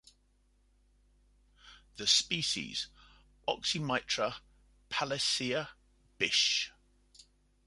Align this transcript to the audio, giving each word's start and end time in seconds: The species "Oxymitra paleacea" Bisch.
The 1.97 2.07
species 2.07 2.87
"Oxymitra 3.47 4.37
paleacea" 4.89 5.69
Bisch. 6.19 6.71